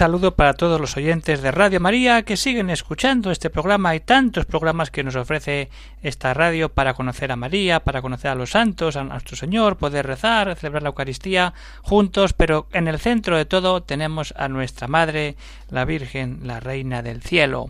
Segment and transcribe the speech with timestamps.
[0.00, 4.46] Saludo para todos los oyentes de Radio María que siguen escuchando este programa y tantos
[4.46, 5.68] programas que nos ofrece
[6.02, 10.06] esta radio para conocer a María, para conocer a los santos, a nuestro Señor, poder
[10.06, 15.36] rezar, celebrar la Eucaristía juntos, pero en el centro de todo tenemos a nuestra Madre,
[15.68, 17.68] la Virgen, la Reina del Cielo.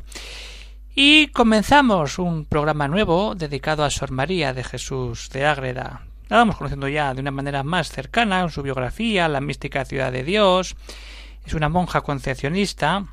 [0.95, 6.02] Y comenzamos un programa nuevo dedicado a Sor María de Jesús de Ágreda.
[6.29, 10.23] La vamos conociendo ya de una manera más cercana su biografía, la mística ciudad de
[10.23, 10.76] Dios,
[11.51, 13.06] es una monja concepcionista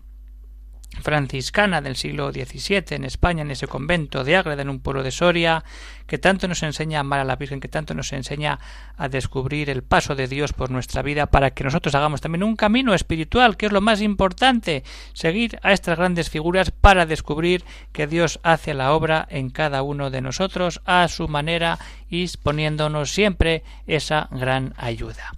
[1.02, 5.10] franciscana del siglo XVII en España, en ese convento de Ágreda, en un pueblo de
[5.10, 5.64] Soria,
[6.06, 8.60] que tanto nos enseña a amar a la Virgen, que tanto nos enseña
[8.96, 12.56] a descubrir el paso de Dios por nuestra vida para que nosotros hagamos también un
[12.56, 18.06] camino espiritual, que es lo más importante, seguir a estas grandes figuras para descubrir que
[18.06, 23.64] Dios hace la obra en cada uno de nosotros a su manera y poniéndonos siempre
[23.88, 25.34] esa gran ayuda.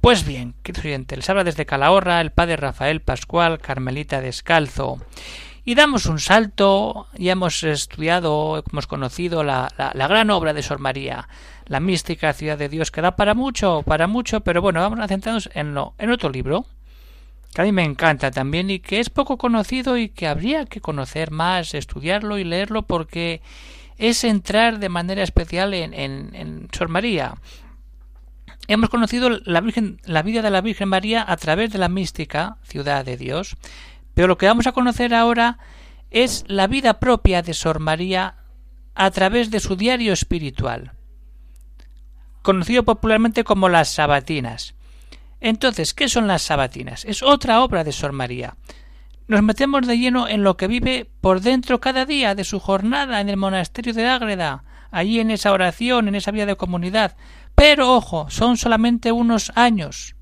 [0.00, 4.98] Pues bien, queridos oyentes, les habla desde Calahorra el padre Rafael Pascual, Carmelita Descalzo.
[5.64, 10.78] Y damos un salto, ya hemos estudiado, hemos conocido la, la, gran obra de Sor
[10.78, 11.28] María,
[11.66, 15.08] la mística ciudad de Dios, que da para mucho, para mucho, pero bueno, vamos a
[15.08, 16.64] centrarnos en, lo, en otro libro,
[17.52, 20.80] que a mí me encanta también y que es poco conocido y que habría que
[20.80, 23.42] conocer más, estudiarlo y leerlo porque
[23.98, 27.34] es entrar de manera especial en, en, en Sor María
[28.68, 32.58] hemos conocido la, Virgen, la vida de la Virgen María a través de la mística
[32.62, 33.56] Ciudad de Dios,
[34.14, 35.58] pero lo que vamos a conocer ahora
[36.10, 38.36] es la vida propia de Sor María
[38.94, 40.92] a través de su diario espiritual,
[42.42, 44.74] conocido popularmente como las sabatinas.
[45.40, 47.04] Entonces, ¿qué son las sabatinas?
[47.04, 48.56] Es otra obra de Sor María.
[49.28, 53.20] Nos metemos de lleno en lo que vive por dentro cada día de su jornada
[53.20, 57.16] en el monasterio de Ágreda, allí en esa oración, en esa vida de comunidad,
[57.54, 60.14] pero ojo, son solamente unos años.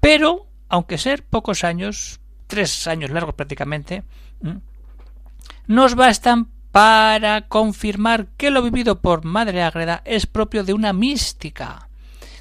[0.00, 4.02] Pero, aunque ser pocos años, tres años largos prácticamente,
[5.66, 11.88] nos bastan para confirmar que lo vivido por Madre Ágreda es propio de una mística,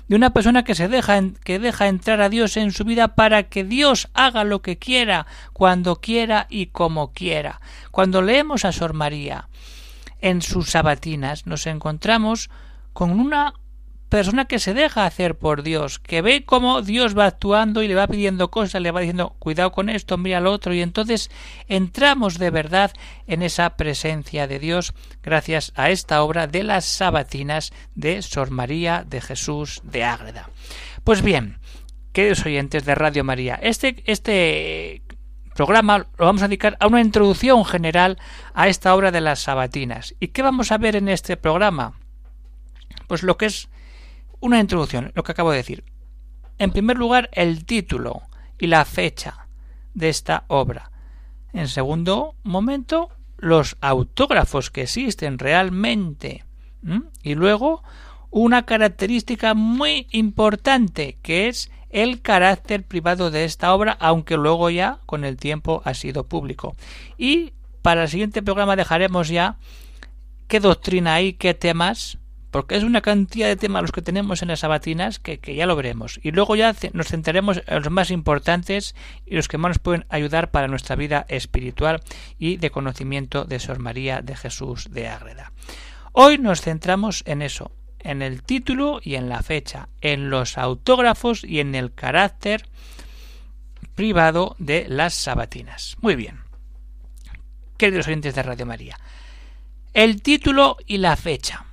[0.07, 3.43] de una persona que se deja que deja entrar a Dios en su vida para
[3.43, 7.59] que Dios haga lo que quiera, cuando quiera y como quiera.
[7.91, 9.49] Cuando leemos a Sor María
[10.21, 12.49] en sus sabatinas, nos encontramos
[12.93, 13.53] con una
[14.09, 17.95] persona que se deja hacer por Dios, que ve cómo Dios va actuando y le
[17.95, 21.29] va pidiendo cosas, le va diciendo cuidado con esto, mira al otro, y entonces
[21.67, 22.91] entramos de verdad
[23.27, 29.05] en esa presencia de Dios gracias a esta obra de las sabatinas de Sor María
[29.07, 30.49] de Jesús de Ágreda.
[31.03, 31.59] Pues bien,
[32.11, 35.03] queridos oyentes de Radio María, este, este
[35.59, 38.17] programa lo vamos a dedicar a una introducción general
[38.53, 40.15] a esta obra de las sabatinas.
[40.21, 41.99] ¿Y qué vamos a ver en este programa?
[43.07, 43.67] Pues lo que es
[44.39, 45.83] una introducción, lo que acabo de decir.
[46.59, 48.21] En primer lugar, el título
[48.57, 49.49] y la fecha
[49.93, 50.91] de esta obra.
[51.51, 56.45] En segundo momento, los autógrafos que existen realmente.
[57.21, 57.83] Y luego,
[58.29, 64.99] una característica muy importante, que es el carácter privado de esta obra, aunque luego ya
[65.05, 66.75] con el tiempo ha sido público.
[67.17, 69.57] Y para el siguiente programa dejaremos ya
[70.47, 72.19] qué doctrina hay, qué temas
[72.51, 75.75] porque es una cantidad de temas los que tenemos en las sabatinas que, ya lo
[75.75, 76.19] veremos.
[76.23, 78.95] Y luego ya nos centraremos en los más importantes
[79.25, 82.01] y los que más nos pueden ayudar para nuestra vida espiritual
[82.37, 85.51] y de conocimiento de Sor María de Jesús de Ágreda.
[86.11, 91.43] Hoy nos centramos en eso, en el título y en la fecha, en los autógrafos
[91.43, 92.67] y en el carácter
[93.95, 95.97] privado de las sabatinas.
[96.01, 96.39] Muy bien.
[97.77, 98.97] Queridos oyentes de Radio María,
[99.93, 101.65] el título y la fecha.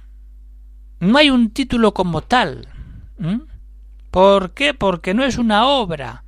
[1.00, 2.68] No hay un título como tal.
[4.10, 4.72] ¿Por qué?
[4.72, 6.24] Porque no es una obra.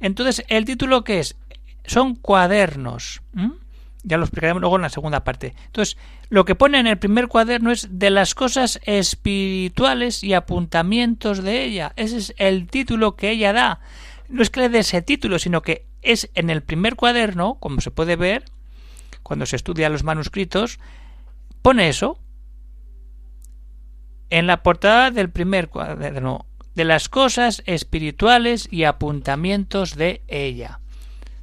[0.00, 1.36] Entonces, ¿el título qué es?
[1.84, 3.22] Son cuadernos.
[4.04, 5.54] Ya lo explicaremos luego en la segunda parte.
[5.66, 5.96] Entonces,
[6.28, 11.64] lo que pone en el primer cuaderno es de las cosas espirituales y apuntamientos de
[11.64, 11.92] ella.
[11.96, 13.80] Ese es el título que ella da.
[14.28, 17.80] No es que le dé ese título, sino que es en el primer cuaderno, como
[17.80, 18.44] se puede ver,
[19.22, 20.78] cuando se estudia los manuscritos,
[21.62, 22.18] pone eso,
[24.30, 30.80] en la portada del primer cuaderno de las cosas espirituales y apuntamientos de ella,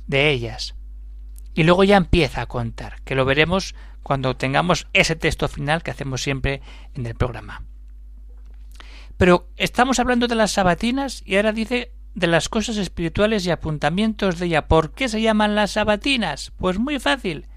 [0.07, 0.75] de ellas.
[1.55, 3.73] Y luego ya empieza a contar, que lo veremos
[4.03, 6.61] cuando tengamos ese texto final que hacemos siempre
[6.93, 7.63] en el programa.
[9.17, 14.37] Pero estamos hablando de las sabatinas y ahora dice de las cosas espirituales y apuntamientos
[14.37, 14.67] de ella.
[14.67, 16.51] ¿Por qué se llaman las sabatinas?
[16.57, 17.47] Pues muy fácil.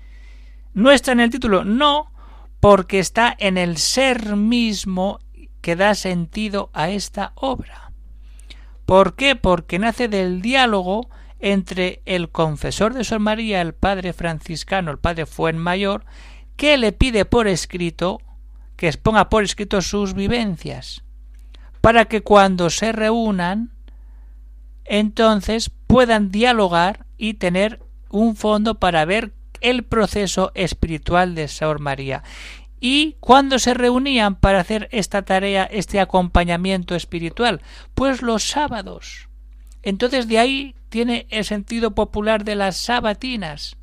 [0.75, 1.65] ¿No está en el título?
[1.65, 2.13] No,
[2.61, 5.19] porque está en el ser mismo
[5.61, 7.93] que da sentido a esta obra.
[8.87, 9.37] ¿Por qué?
[9.37, 15.27] Porque nace del diálogo entre el confesor de Sor María, el padre franciscano, el padre
[15.27, 16.05] Fuenmayor,
[16.57, 18.21] que le pide por escrito
[18.79, 21.03] que exponga por escrito sus vivencias,
[21.81, 23.73] para que cuando se reúnan,
[24.85, 32.23] entonces puedan dialogar y tener un fondo para ver el proceso espiritual de Sor María.
[32.81, 37.61] ¿Y cuándo se reunían para hacer esta tarea, este acompañamiento espiritual?
[37.95, 39.29] Pues los sábados.
[39.83, 43.77] Entonces de ahí tiene el sentido popular de las sabatinas.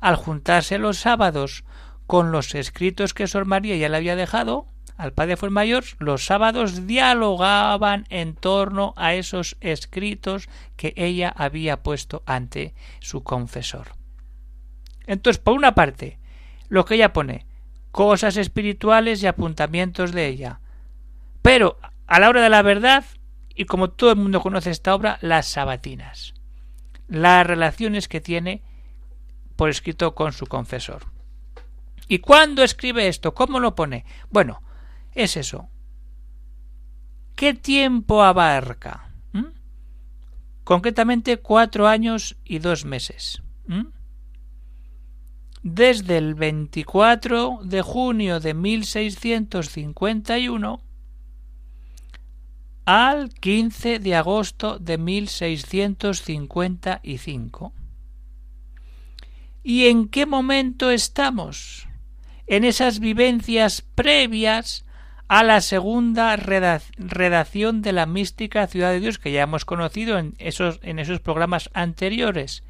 [0.00, 1.64] Al juntarse los sábados
[2.06, 4.66] con los escritos que Sor María ya le había dejado
[5.00, 12.22] al padre mayor, los sábados dialogaban en torno a esos escritos que ella había puesto
[12.26, 13.92] ante su confesor.
[15.06, 16.18] Entonces, por una parte,
[16.68, 17.46] lo que ella pone,
[17.92, 20.60] cosas espirituales y apuntamientos de ella.
[21.40, 23.04] Pero, a la hora de la verdad,
[23.54, 26.34] y como todo el mundo conoce esta obra, las sabatinas.
[27.10, 28.62] Las relaciones que tiene
[29.56, 31.02] por escrito con su confesor.
[32.08, 33.34] ¿Y cuándo escribe esto?
[33.34, 34.06] ¿Cómo lo pone?
[34.30, 34.62] Bueno,
[35.12, 35.68] es eso.
[37.36, 39.12] ¿Qué tiempo abarca?
[39.32, 39.46] ¿Mm?
[40.64, 43.42] Concretamente cuatro años y dos meses.
[43.66, 43.86] ¿Mm?
[45.62, 50.80] Desde el 24 de junio de 1651
[52.84, 57.72] al 15 de agosto de 1655.
[59.62, 61.86] ¿Y en qué momento estamos?
[62.46, 64.84] En esas vivencias previas
[65.28, 70.34] a la segunda redacción de la mística Ciudad de Dios que ya hemos conocido en
[70.38, 72.64] esos, en esos programas anteriores.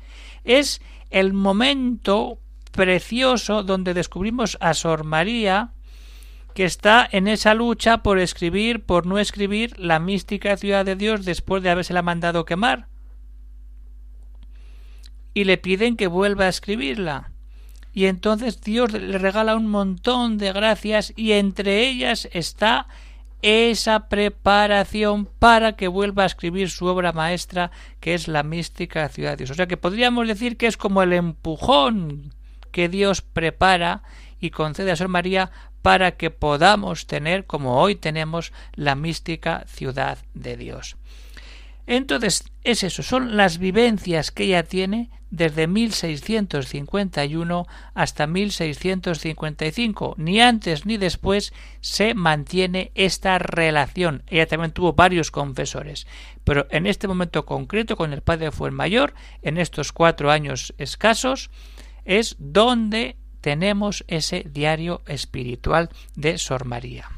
[0.44, 2.38] Es el momento
[2.72, 5.72] precioso donde descubrimos a Sor María
[6.54, 11.24] que está en esa lucha por escribir, por no escribir la mística Ciudad de Dios
[11.24, 12.88] después de habérsela mandado quemar.
[15.34, 17.32] Y le piden que vuelva a escribirla
[17.92, 22.86] y entonces Dios le regala un montón de gracias y entre ellas está
[23.42, 29.30] esa preparación para que vuelva a escribir su obra maestra que es la mística ciudad
[29.30, 29.50] de Dios.
[29.50, 32.34] O sea que podríamos decir que es como el empujón
[32.70, 34.02] que Dios prepara
[34.40, 35.50] y concede a Sor María
[35.82, 40.96] para que podamos tener, como hoy tenemos, la mística ciudad de Dios.
[41.86, 50.14] Entonces, es eso, son las vivencias que ella tiene desde 1651 hasta 1655.
[50.18, 54.22] Ni antes ni después se mantiene esta relación.
[54.26, 56.06] Ella también tuvo varios confesores,
[56.44, 61.50] pero en este momento concreto con el padre mayor, en estos cuatro años escasos,
[62.04, 67.08] es donde tenemos ese diario espiritual de Sor María.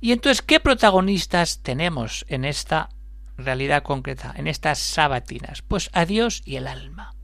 [0.00, 2.88] Y entonces, ¿qué protagonistas tenemos en esta
[3.36, 5.62] realidad concreta, en estas sabatinas?
[5.62, 7.14] Pues a Dios y el alma.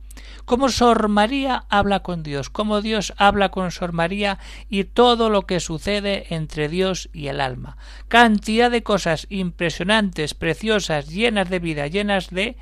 [0.44, 4.38] Cómo Sor María habla con Dios, cómo Dios habla con Sor María
[4.70, 7.76] y todo lo que sucede entre Dios y el alma.
[8.08, 12.56] Cantidad de cosas impresionantes, preciosas, llenas de vida, llenas de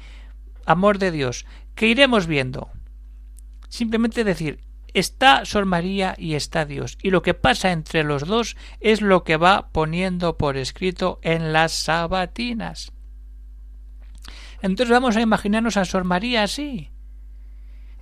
[0.64, 1.46] amor de Dios,
[1.76, 2.70] que iremos viendo.
[3.68, 4.60] Simplemente decir,
[4.96, 9.24] está Sor María y está Dios, y lo que pasa entre los dos es lo
[9.24, 12.92] que va poniendo por escrito en las sabatinas.
[14.62, 16.90] Entonces vamos a imaginarnos a Sor María así,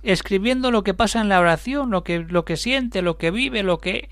[0.03, 3.61] escribiendo lo que pasa en la oración, lo que, lo que siente, lo que vive,
[3.61, 4.07] lo que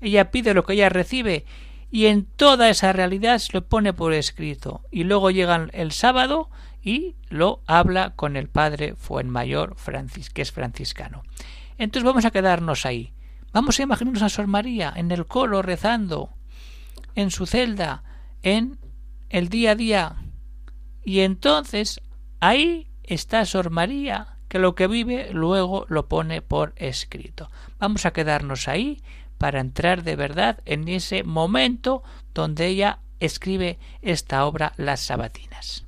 [0.00, 1.44] ella pide, lo que ella recibe,
[1.92, 4.82] y en toda esa realidad se lo pone por escrito.
[4.90, 6.50] Y luego llega el sábado
[6.82, 9.76] y lo habla con el padre Fuenmayor,
[10.34, 11.22] que es franciscano.
[11.78, 13.12] Entonces vamos a quedarnos ahí.
[13.52, 16.30] Vamos a imaginarnos a Sor María en el coro rezando,
[17.14, 18.02] en su celda,
[18.42, 18.78] en
[19.28, 20.16] el día a día,
[21.04, 22.00] y entonces
[22.40, 27.50] ahí está Sor María, que lo que vive luego lo pone por escrito.
[27.78, 29.02] Vamos a quedarnos ahí
[29.38, 32.02] para entrar de verdad en ese momento
[32.32, 35.84] donde ella escribe esta obra Las Sabatinas.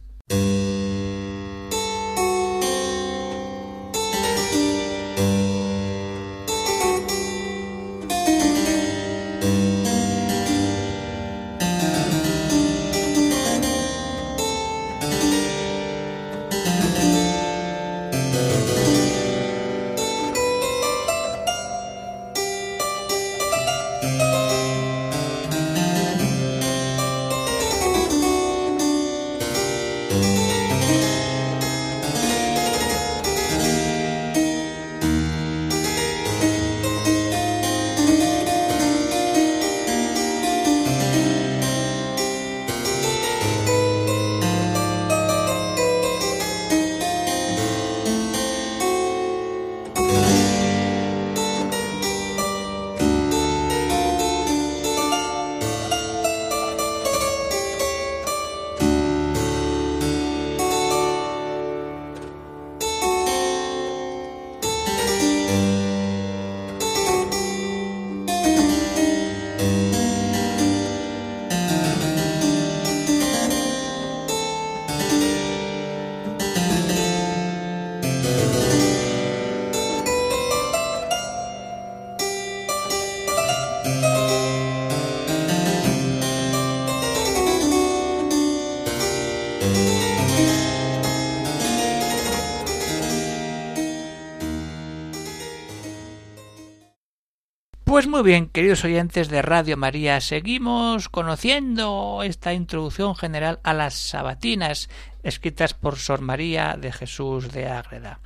[98.17, 104.89] Muy bien, queridos oyentes de Radio María, seguimos conociendo esta introducción general a las sabatinas
[105.23, 108.21] escritas por Sor María de Jesús de Ágreda.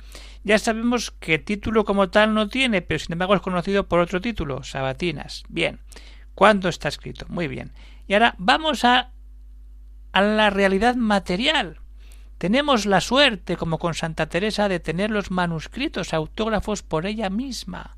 [0.45, 4.21] Ya sabemos que título como tal no tiene, pero sin embargo es conocido por otro
[4.21, 5.43] título, Sabatinas.
[5.49, 5.81] Bien,
[6.35, 7.25] ¿cuándo está escrito?
[7.27, 7.73] Muy bien.
[8.07, 9.11] Y ahora vamos a,
[10.13, 11.81] a la realidad material.
[12.37, 17.97] Tenemos la suerte, como con Santa Teresa, de tener los manuscritos autógrafos por ella misma.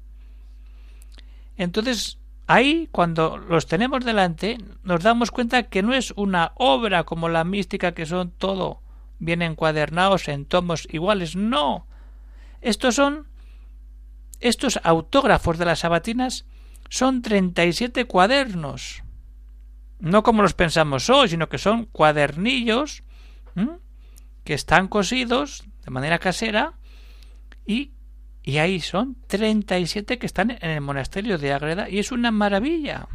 [1.58, 7.30] Entonces, ahí, cuando los tenemos delante, nos damos cuenta que no es una obra como
[7.30, 8.82] la mística, que son todo
[9.20, 11.36] bien encuadernados en tomos iguales.
[11.36, 11.88] No.
[12.62, 13.28] Estos son.
[14.40, 16.46] Estos autógrafos de las sabatinas
[16.90, 19.04] son treinta y siete cuadernos.
[20.00, 23.04] No como los pensamos hoy, sino que son cuadernillos
[24.44, 26.74] que están cosidos de manera casera
[27.66, 27.94] y,
[28.44, 33.08] y ahí son 37 que están en el monasterio de Ágreda y es una maravilla.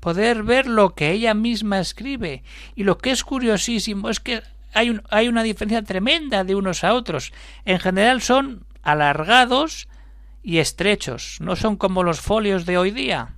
[0.00, 2.44] Poder ver lo que ella misma escribe
[2.74, 4.42] y lo que es curiosísimo es que
[4.74, 7.32] hay, un, hay una diferencia tremenda de unos a otros.
[7.64, 9.88] En general son alargados
[10.42, 13.34] y estrechos, no son como los folios de hoy día,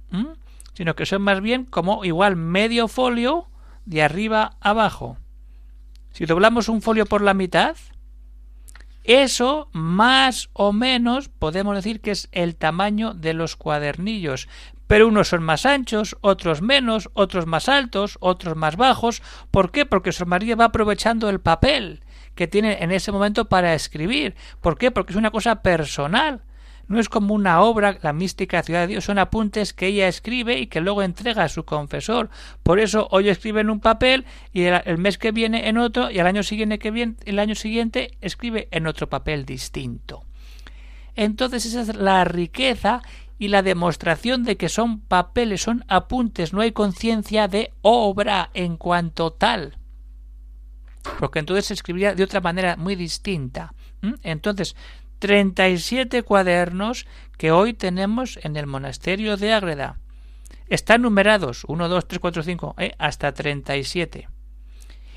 [0.74, 3.48] sino que son más bien como igual medio folio
[3.86, 5.16] de arriba abajo.
[6.12, 7.76] Si doblamos un folio por la mitad,
[9.08, 14.48] eso más o menos podemos decir que es el tamaño de los cuadernillos,
[14.86, 19.22] pero unos son más anchos, otros menos, otros más altos, otros más bajos.
[19.50, 19.86] ¿Por qué?
[19.86, 22.02] Porque Sor María va aprovechando el papel
[22.34, 24.36] que tiene en ese momento para escribir.
[24.60, 24.90] ¿Por qué?
[24.90, 26.42] Porque es una cosa personal.
[26.88, 30.58] No es como una obra, la mística Ciudad de Dios, son apuntes que ella escribe
[30.58, 32.30] y que luego entrega a su confesor.
[32.62, 36.18] Por eso hoy escribe en un papel y el, mes que viene en otro y
[36.18, 40.24] el año siguiente que viene, el año siguiente escribe en otro papel distinto.
[41.14, 43.02] Entonces esa es la riqueza
[43.38, 48.76] y la demostración de que son papeles, son apuntes, no hay conciencia de obra en
[48.76, 49.76] cuanto tal.
[51.18, 53.74] Porque entonces se escribiría de otra manera muy distinta.
[54.22, 54.74] Entonces,
[55.18, 57.06] 37 cuadernos
[57.36, 59.98] que hoy tenemos en el monasterio de Ágreda.
[60.68, 62.94] Están numerados 1, 2, 3, 4, 5, ¿eh?
[62.98, 64.28] hasta 37.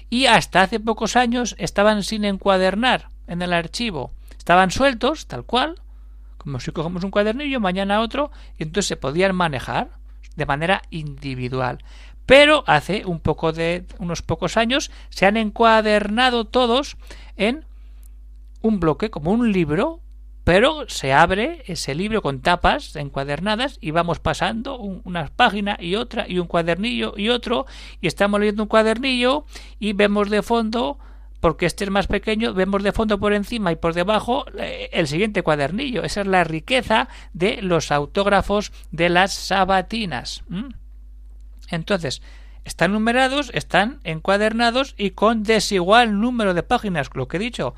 [0.09, 4.11] Y hasta hace pocos años estaban sin encuadernar en el archivo.
[4.37, 5.81] Estaban sueltos, tal cual,
[6.37, 9.89] como si cogemos un cuadernillo, mañana otro, y entonces se podían manejar
[10.35, 11.79] de manera individual.
[12.25, 16.97] Pero hace un poco de unos pocos años se han encuadernado todos
[17.35, 17.65] en
[18.61, 20.01] un bloque como un libro,
[20.43, 26.25] pero se abre ese libro con tapas encuadernadas y vamos pasando una página y otra
[26.27, 27.65] y un cuadernillo y otro
[28.01, 29.45] y estamos leyendo un cuadernillo
[29.79, 30.97] y vemos de fondo
[31.41, 35.07] porque este es más pequeño, vemos de fondo por encima y por debajo eh, el
[35.07, 36.03] siguiente cuadernillo.
[36.03, 40.43] Esa es la riqueza de los autógrafos de las sabatinas.
[41.69, 42.21] Entonces,
[42.63, 47.73] están numerados, están encuadernados y con desigual número de páginas, lo que he dicho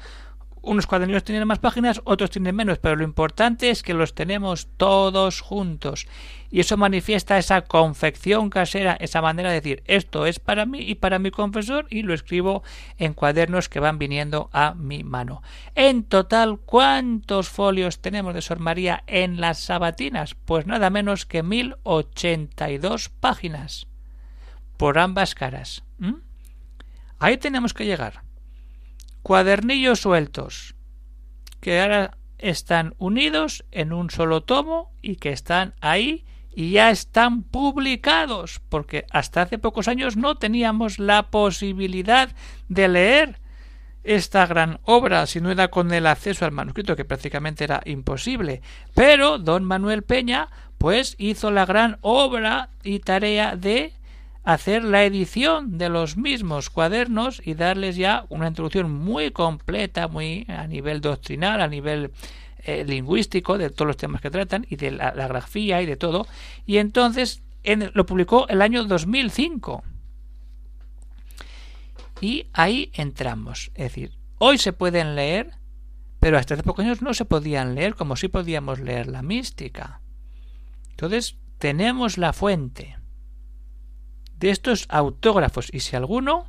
[0.63, 4.67] unos cuadernillos tienen más páginas, otros tienen menos, pero lo importante es que los tenemos
[4.77, 6.07] todos juntos.
[6.49, 10.95] Y eso manifiesta esa confección casera, esa manera de decir esto es para mí y
[10.95, 12.63] para mi confesor y lo escribo
[12.97, 15.43] en cuadernos que van viniendo a mi mano.
[15.75, 20.35] En total, ¿cuántos folios tenemos de Sor María en las sabatinas?
[20.45, 23.87] Pues nada menos que mil ochenta y dos páginas.
[24.77, 25.83] Por ambas caras.
[27.19, 28.22] Ahí tenemos que llegar
[29.23, 30.75] cuadernillos sueltos
[31.61, 36.25] que ahora están unidos en un solo tomo y que están ahí
[36.55, 42.29] y ya están publicados, porque hasta hace pocos años no teníamos la posibilidad
[42.67, 43.39] de leer
[44.03, 48.61] esta gran obra si no era con el acceso al manuscrito, que prácticamente era imposible.
[48.93, 53.93] Pero don Manuel Peña, pues hizo la gran obra y tarea de
[54.43, 60.45] hacer la edición de los mismos cuadernos y darles ya una introducción muy completa, muy
[60.49, 62.11] a nivel doctrinal, a nivel
[62.65, 66.27] eh, lingüístico de todos los temas que tratan y de la, grafía y de todo.
[66.65, 67.41] Y entonces
[67.93, 69.83] lo publicó el año 2005.
[72.19, 73.71] Y ahí entramos.
[73.75, 75.51] Es decir, hoy se pueden leer,
[76.19, 80.01] pero hasta hace pocos años no se podían leer como si podíamos leer la mística.
[80.91, 82.97] Entonces, tenemos la fuente
[84.39, 86.47] de estos autógrafos y si alguno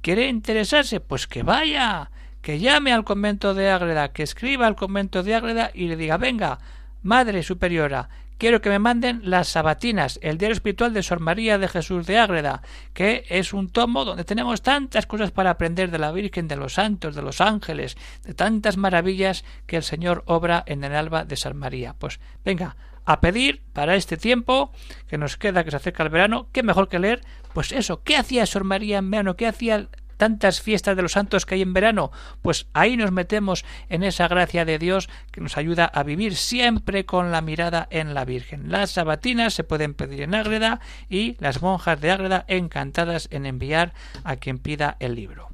[0.00, 2.10] quiere interesarse, pues que vaya,
[2.42, 6.16] que llame al convento de Ágreda, que escriba al convento de Ágreda y le diga,
[6.16, 6.58] venga,
[7.02, 8.08] Madre Superiora,
[8.38, 12.18] quiero que me manden las sabatinas, el diario espiritual de Sor María de Jesús de
[12.18, 12.62] Ágreda,
[12.94, 16.74] que es un tomo donde tenemos tantas cosas para aprender de la Virgen, de los
[16.74, 21.36] santos, de los ángeles, de tantas maravillas que el Señor obra en el alba de
[21.36, 21.94] San María.
[21.98, 22.76] Pues venga,
[23.08, 24.70] a pedir para este tiempo
[25.08, 27.22] que nos queda, que se acerca el verano, qué mejor que leer,
[27.54, 29.34] pues eso, ¿qué hacía Sor María en verano?
[29.34, 29.88] ¿Qué hacía
[30.18, 32.10] tantas fiestas de los santos que hay en verano,
[32.42, 37.06] pues ahí nos metemos en esa gracia de Dios que nos ayuda a vivir siempre
[37.06, 38.70] con la mirada en la Virgen.
[38.70, 43.94] Las sabatinas se pueden pedir en Ágreda y las monjas de Ágreda encantadas en enviar
[44.24, 45.50] a quien pida el libro.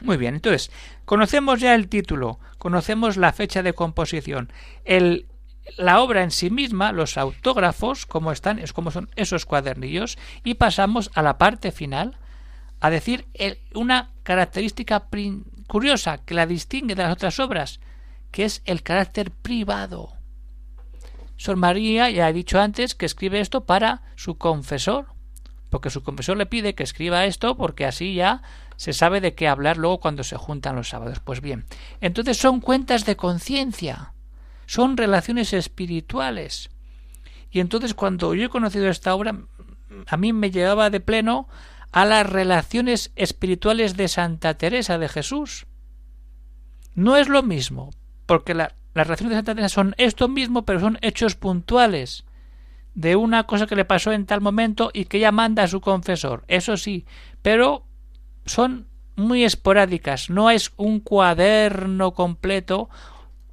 [0.00, 0.72] Muy bien, entonces,
[1.04, 4.52] conocemos ya el título, conocemos la fecha de composición,
[4.84, 5.28] el
[5.76, 10.54] la obra en sí misma, los autógrafos, cómo están, es como son esos cuadernillos, y
[10.54, 12.16] pasamos a la parte final,
[12.80, 13.26] a decir
[13.74, 15.08] una característica
[15.66, 17.80] curiosa que la distingue de las otras obras,
[18.30, 20.12] que es el carácter privado.
[21.36, 25.06] Sor María ya he dicho antes que escribe esto para su confesor,
[25.70, 28.42] porque su confesor le pide que escriba esto porque así ya
[28.76, 31.20] se sabe de qué hablar luego cuando se juntan los sábados.
[31.20, 31.64] Pues bien,
[32.00, 34.13] entonces son cuentas de conciencia,
[34.66, 36.70] son relaciones espirituales.
[37.50, 39.38] Y entonces cuando yo he conocido esta obra,
[40.06, 41.48] a mí me llevaba de pleno
[41.92, 45.66] a las relaciones espirituales de Santa Teresa de Jesús.
[46.94, 47.90] No es lo mismo,
[48.26, 52.24] porque las relaciones de Santa Teresa son esto mismo, pero son hechos puntuales
[52.94, 55.80] de una cosa que le pasó en tal momento y que ella manda a su
[55.80, 56.44] confesor.
[56.48, 57.06] Eso sí,
[57.42, 57.86] pero
[58.46, 62.88] son muy esporádicas, no es un cuaderno completo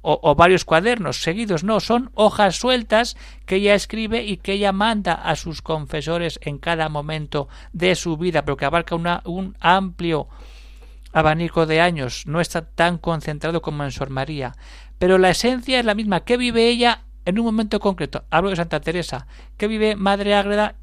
[0.02, 5.14] o, varios cuadernos seguidos, no, son hojas sueltas que ella escribe y que ella manda
[5.14, 10.28] a sus confesores en cada momento de su vida, pero que abarca un amplio
[11.12, 14.54] abanico de años, no está tan concentrado como en Sor María,
[14.98, 18.56] pero la esencia es la misma, que vive ella en un momento concreto, hablo de
[18.56, 20.76] Santa Teresa, que vive Madre Ágreda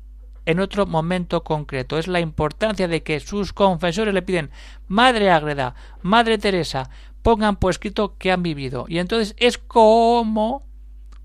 [0.45, 1.97] en otro momento concreto.
[1.97, 4.49] Es la importancia de que sus confesores le piden
[4.87, 6.89] Madre Ágreda, Madre Teresa,
[7.21, 8.85] pongan por escrito que han vivido.
[8.87, 10.67] Y entonces es como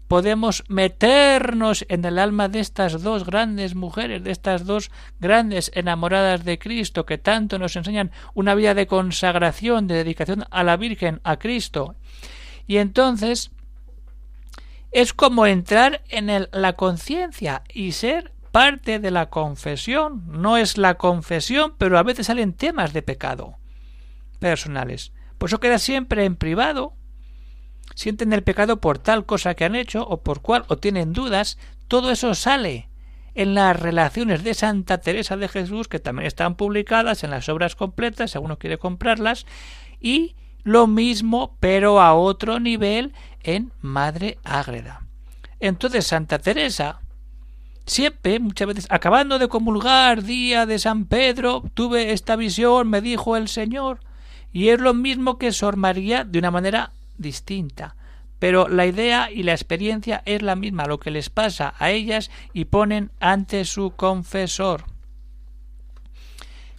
[0.08, 6.44] podemos meternos en el alma de estas dos grandes mujeres, de estas dos grandes enamoradas
[6.44, 11.20] de Cristo, que tanto nos enseñan una vida de consagración, de dedicación a la Virgen,
[11.24, 11.96] a Cristo.
[12.66, 13.50] Y entonces
[14.92, 20.22] es como entrar en la conciencia y ser parte de la confesión.
[20.28, 23.56] No es la confesión, pero a veces salen temas de pecado
[24.38, 25.12] personales.
[25.38, 26.94] Por eso queda siempre en privado.
[27.94, 31.58] Sienten el pecado por tal cosa que han hecho o por cual o tienen dudas.
[31.88, 32.88] Todo eso sale
[33.34, 37.74] en las relaciones de Santa Teresa de Jesús, que también están publicadas en las obras
[37.74, 39.44] completas, si alguno quiere comprarlas,
[40.00, 45.06] y lo mismo, pero a otro nivel, en Madre Ágreda.
[45.60, 47.00] Entonces Santa Teresa,
[47.86, 53.36] siempre, muchas veces, acabando de comulgar día de San Pedro, tuve esta visión, me dijo
[53.36, 54.00] el Señor,
[54.54, 57.96] y es lo mismo que Sor María de una manera distinta.
[58.38, 62.30] Pero la idea y la experiencia es la misma, lo que les pasa a ellas
[62.52, 64.84] y ponen ante su confesor.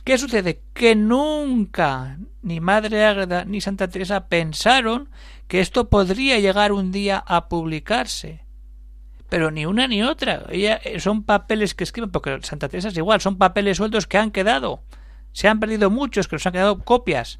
[0.05, 0.61] ¿Qué sucede?
[0.73, 5.09] Que nunca ni Madre Ágreda ni Santa Teresa pensaron
[5.49, 8.45] que esto podría llegar un día a publicarse.
[9.27, 10.45] Pero ni una ni otra.
[10.49, 14.17] Ella, eh, son papeles que escriben, porque Santa Teresa es igual, son papeles sueltos que
[14.17, 14.81] han quedado.
[15.33, 17.39] Se han perdido muchos, que nos han quedado copias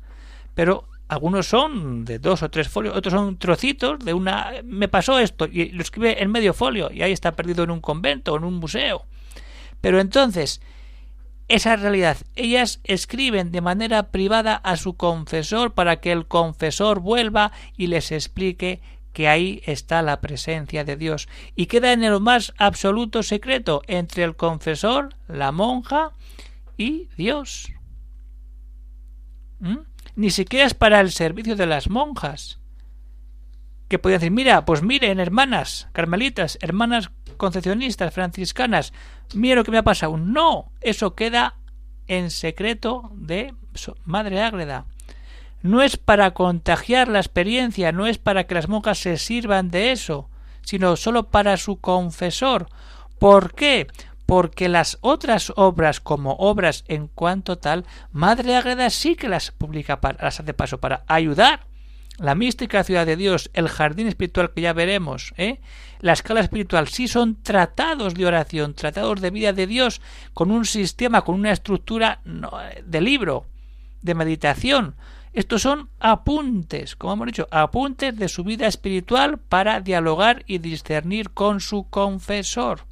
[0.56, 4.54] pero algunos son de dos o tres folios, otros son trocitos de una...
[4.64, 7.82] me pasó esto y lo escribe en medio folio y ahí está perdido en un
[7.82, 9.06] convento o en un museo.
[9.82, 10.62] Pero entonces,
[11.48, 17.52] esa realidad, ellas escriben de manera privada a su confesor para que el confesor vuelva
[17.78, 18.82] y les explique
[19.14, 24.24] que ahí está la presencia de Dios y queda en el más absoluto secreto entre
[24.24, 26.12] el confesor, la monja
[26.78, 27.72] y Dios.
[29.60, 29.78] ¿Mm?
[30.16, 32.60] Ni siquiera es para el servicio de las monjas.
[33.88, 38.94] Que podían decir, mira, pues miren, hermanas carmelitas, hermanas concepcionistas, franciscanas,
[39.34, 40.18] mira lo que me ha pasado.
[40.18, 41.56] No, eso queda
[42.08, 43.54] en secreto de
[44.06, 44.86] Madre Ágreda.
[45.62, 49.92] No es para contagiar la experiencia, no es para que las monjas se sirvan de
[49.92, 50.30] eso,
[50.62, 52.68] sino solo para su confesor.
[53.20, 53.88] ¿Por qué?
[54.26, 60.02] Porque las otras obras como obras en cuanto tal, Madre Agreda sí que las publica,
[60.02, 61.68] para, las hace paso para ayudar
[62.18, 65.60] la mística ciudad de Dios, el jardín espiritual que ya veremos, ¿eh?
[66.00, 70.02] la escala espiritual, sí son tratados de oración, tratados de vida de Dios,
[70.34, 72.22] con un sistema, con una estructura
[72.86, 73.46] de libro,
[74.02, 74.96] de meditación.
[75.34, 81.32] Estos son apuntes, como hemos dicho, apuntes de su vida espiritual para dialogar y discernir
[81.32, 82.86] con su confesor.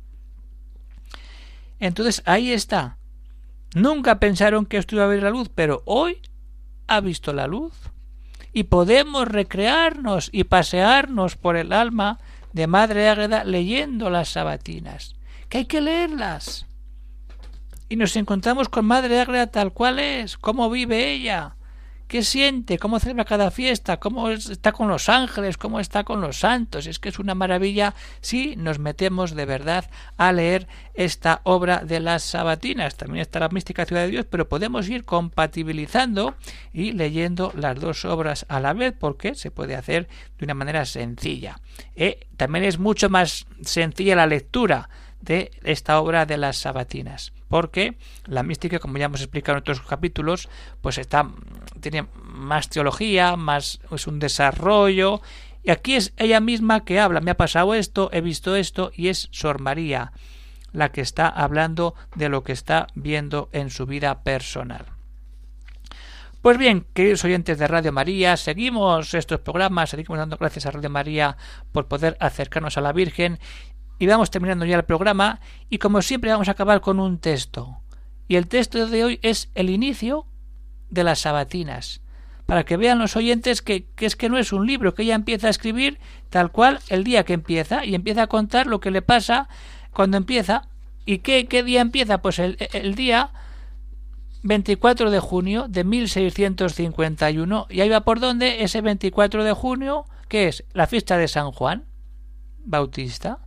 [1.84, 2.98] Entonces ahí está.
[3.76, 6.22] Nunca pensaron que esto iba a ver la luz, pero hoy
[6.88, 7.74] ha visto la luz.
[8.54, 12.20] Y podemos recrearnos y pasearnos por el alma
[12.54, 15.16] de Madre Ágreda leyendo las sabatinas,
[15.50, 16.68] que hay que leerlas.
[17.90, 21.58] Y nos encontramos con Madre Ágreda tal cual es, cómo vive ella,
[22.14, 26.38] qué siente, cómo celebra cada fiesta, cómo está con los ángeles, cómo está con los
[26.38, 26.86] santos.
[26.86, 32.00] Es que es una maravilla si nos metemos de verdad a leer esta obra de
[32.00, 32.98] las sabatinas.
[32.98, 36.36] También está la mística ciudad de Dios, pero podemos ir compatibilizando
[36.72, 40.86] y leyendo las dos obras a la vez porque se puede hacer de una manera
[40.86, 41.62] sencilla.
[41.96, 44.88] Eh, también es mucho más sencilla la lectura
[45.20, 49.82] de esta obra de las sabatinas porque la mística, como ya hemos explicado en otros
[49.82, 50.50] capítulos,
[50.82, 51.30] pues está
[51.82, 55.22] tiene más teología, más es un desarrollo
[55.62, 59.10] y aquí es ella misma que habla, me ha pasado esto, he visto esto y
[59.10, 60.14] es Sor María
[60.72, 64.88] la que está hablando de lo que está viendo en su vida personal.
[66.42, 70.90] Pues bien, queridos oyentes de Radio María, seguimos estos programas, seguimos dando gracias a Radio
[70.90, 71.38] María
[71.72, 73.40] por poder acercarnos a la Virgen
[74.04, 75.40] y vamos terminando ya el programa
[75.70, 77.80] y como siempre vamos a acabar con un texto.
[78.28, 80.26] Y el texto de hoy es el inicio
[80.90, 82.02] de las sabatinas,
[82.46, 85.48] para que vean los oyentes que, es que no es un libro, que ella empieza
[85.48, 89.02] a escribir tal cual el día que empieza y empieza a contar lo que le
[89.02, 89.48] pasa
[89.94, 90.68] cuando empieza.
[91.06, 92.22] ¿Y qué, qué día empieza?
[92.22, 93.32] Pues el, el día
[94.42, 97.68] 24 de junio de 1651.
[97.70, 98.66] ¿Y ahí va por dónde?
[98.66, 101.86] Ese 24 de junio, que es la fiesta de San Juan
[102.66, 103.40] Bautista.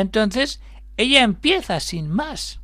[0.00, 0.60] Entonces,
[0.96, 2.60] ella empieza sin más.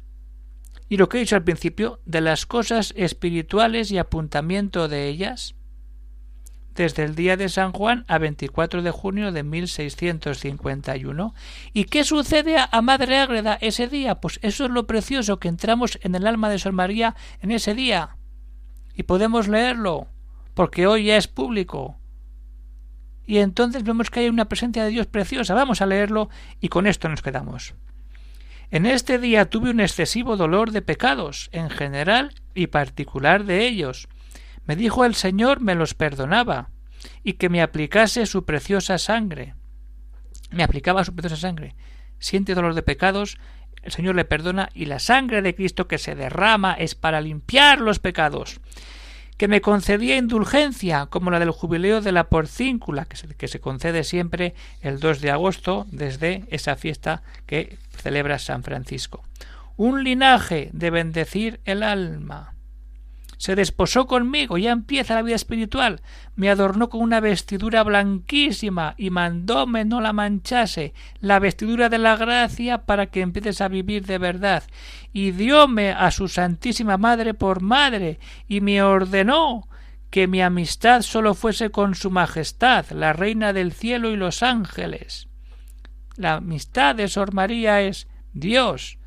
[0.89, 5.55] Y lo que he dicho al principio, de las cosas espirituales y apuntamiento de ellas,
[6.77, 11.35] desde el día de San Juan a 24 de junio de 1651.
[11.73, 14.17] ¿Y qué sucede a Madre Ágreda ese día?
[14.17, 17.75] Pues eso es lo precioso, que entramos en el alma de Sor María en ese
[17.75, 18.17] día.
[18.95, 20.09] Y podemos leerlo,
[20.55, 21.99] porque hoy ya es público
[23.27, 25.55] y entonces vemos que hay una presencia de Dios preciosa.
[25.55, 27.75] Vamos a leerlo y con esto nos quedamos.
[28.71, 34.09] En este día tuve un excesivo dolor de pecados, en general y particular de ellos.
[34.65, 36.71] Me dijo el Señor me los perdonaba
[37.23, 39.55] y que me aplicase su preciosa sangre.
[40.51, 41.75] Me aplicaba su preciosa sangre.
[42.19, 43.39] Siente dolor de pecados,
[43.83, 47.81] el Señor le perdona y la sangre de Cristo que se derrama es para limpiar
[47.81, 48.61] los pecados
[49.37, 53.61] que me concedía indulgencia, como la del jubileo de la porcíncula, que se, que se
[53.61, 59.23] concede siempre el 2 de agosto desde esa fiesta que celebra San Francisco.
[59.77, 62.56] Un linaje de bendecir el alma
[63.37, 66.01] se desposó conmigo, ya empieza la vida espiritual,
[66.37, 72.17] me adornó con una vestidura blanquísima y mandóme no la manchase, la vestidura de la
[72.17, 74.65] gracia para que empieces a vivir de verdad,
[75.13, 78.19] y dióme a su Santísima Madre por madre,
[78.49, 79.69] y me ordenó
[80.11, 85.29] que mi amistad sólo fuese con su Majestad, la Reina del cielo y los ángeles.
[86.17, 88.99] La amistad de Sor María es Dios,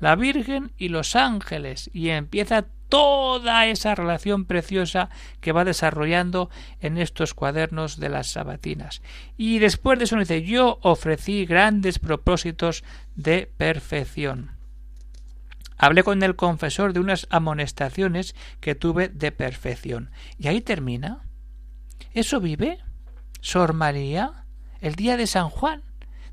[0.00, 6.98] la Virgen y los ángeles, y empieza toda esa relación preciosa que va desarrollando en
[6.98, 9.02] estos cuadernos de las sabatinas.
[9.36, 14.52] Y después de eso dice yo ofrecí grandes propósitos de perfección.
[15.78, 20.10] Hablé con el confesor de unas amonestaciones que tuve de perfección.
[20.38, 21.22] Y ahí termina.
[22.14, 22.78] ¿Eso vive?
[23.40, 24.46] Sor María,
[24.80, 25.82] el día de San Juan,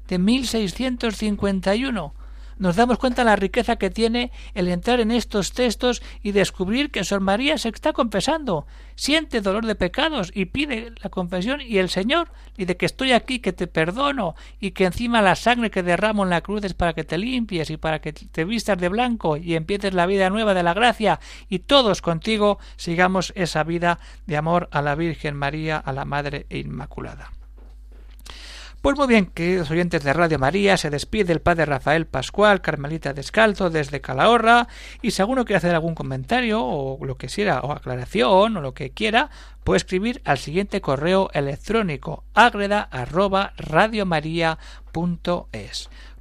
[0.07, 2.13] de 1651
[2.57, 6.91] nos damos cuenta de la riqueza que tiene el entrar en estos textos y descubrir
[6.91, 11.77] que Sor María se está confesando, siente dolor de pecados y pide la confesión y
[11.77, 15.71] el Señor y de que estoy aquí, que te perdono y que encima la sangre
[15.71, 18.77] que derramo en la cruz es para que te limpies y para que te vistas
[18.77, 23.63] de blanco y empieces la vida nueva de la gracia y todos contigo sigamos esa
[23.63, 27.42] vida de amor a la Virgen María, a la Madre Inmaculada.
[28.83, 33.13] Pues muy bien, queridos oyentes de Radio María, se despide el padre Rafael Pascual, Carmelita
[33.13, 34.67] Descalzo, desde Calahorra,
[35.01, 38.73] y si alguno quiere hacer algún comentario, o lo que sea, o aclaración, o lo
[38.73, 39.29] que quiera,
[39.63, 42.89] puede escribir al siguiente correo electrónico, agreda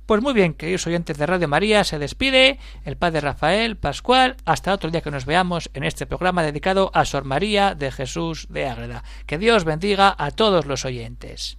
[0.06, 4.36] Pues muy bien, queridos oyentes de Radio María, se despide el padre Rafael Pascual.
[4.44, 8.46] Hasta otro día que nos veamos en este programa dedicado a Sor María de Jesús
[8.50, 9.02] de Ágreda.
[9.26, 11.58] Que Dios bendiga a todos los oyentes.